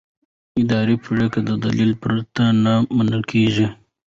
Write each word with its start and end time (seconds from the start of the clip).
اداري 0.61 0.95
پریکړې 1.05 1.41
د 1.45 1.51
دلیل 1.65 1.91
پرته 2.03 2.43
نه 2.63 2.73
منل 2.95 3.21
کېږي. 3.31 3.67